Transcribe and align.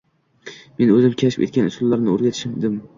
Men 0.79 0.93
o‘zim 0.95 1.15
kashf 1.21 1.47
etgan 1.49 1.71
usullarni 1.75 2.15
o‘rgatishim 2.19 2.77